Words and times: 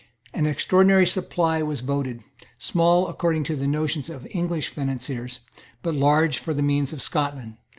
An 0.33 0.47
extraordinary 0.47 1.05
supply 1.05 1.61
was 1.61 1.81
voted, 1.81 2.23
small, 2.57 3.07
according 3.07 3.43
to 3.43 3.55
the 3.55 3.67
notions 3.67 4.09
of 4.09 4.27
English 4.31 4.69
financiers, 4.69 5.41
but 5.83 5.93
large 5.93 6.39
for 6.39 6.55
the 6.55 6.63
means 6.63 6.91
of 6.91 7.03
Scotland. 7.03 7.57